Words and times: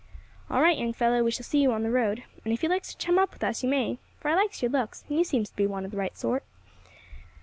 "All 0.49 0.63
right, 0.63 0.79
young 0.79 0.93
fellow; 0.93 1.23
we 1.23 1.29
shall 1.29 1.43
see 1.45 1.61
you 1.61 1.71
on 1.71 1.83
the 1.83 1.91
road, 1.91 2.23
and 2.43 2.51
if 2.51 2.63
you 2.63 2.69
likes 2.69 2.89
to 2.91 2.97
chum 2.97 3.19
up 3.19 3.33
with 3.33 3.43
us 3.43 3.61
you 3.61 3.69
may, 3.69 3.99
for 4.19 4.29
I 4.31 4.35
likes 4.35 4.63
yer 4.63 4.67
looks, 4.67 5.03
and 5.07 5.15
you 5.15 5.23
seems 5.23 5.51
to 5.51 5.55
be 5.55 5.67
one 5.67 5.85
of 5.85 5.91
the 5.91 5.97
right 5.97 6.17
sort." 6.17 6.43